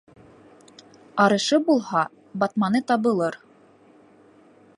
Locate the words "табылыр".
2.93-3.39